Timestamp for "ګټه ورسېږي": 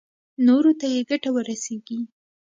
1.11-1.99